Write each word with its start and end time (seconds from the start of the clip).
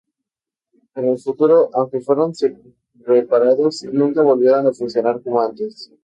En 0.95 1.05
el 1.09 1.19
futuro, 1.19 1.69
aunque 1.73 1.99
fueron 2.01 2.33
reparados, 3.01 3.83
nunca 3.83 4.23
volvieron 4.23 4.65
a 4.65 4.73
funcionar 4.73 5.21
como 5.21 5.39
antes. 5.41 5.91